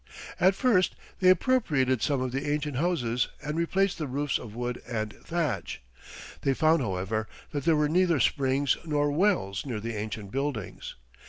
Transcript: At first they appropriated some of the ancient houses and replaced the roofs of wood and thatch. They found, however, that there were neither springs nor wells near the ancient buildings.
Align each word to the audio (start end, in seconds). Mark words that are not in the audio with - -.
At 0.39 0.55
first 0.55 0.95
they 1.19 1.29
appropriated 1.29 2.01
some 2.01 2.21
of 2.21 2.31
the 2.31 2.51
ancient 2.51 2.77
houses 2.77 3.27
and 3.43 3.55
replaced 3.55 3.99
the 3.99 4.07
roofs 4.07 4.39
of 4.39 4.55
wood 4.55 4.81
and 4.89 5.13
thatch. 5.13 5.79
They 6.41 6.55
found, 6.55 6.81
however, 6.81 7.27
that 7.51 7.65
there 7.65 7.75
were 7.75 7.87
neither 7.87 8.19
springs 8.19 8.77
nor 8.83 9.11
wells 9.11 9.63
near 9.63 9.79
the 9.79 9.93
ancient 9.95 10.31
buildings. 10.31 10.95